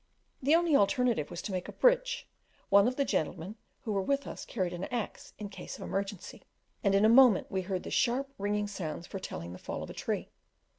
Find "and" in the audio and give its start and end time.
6.83-6.95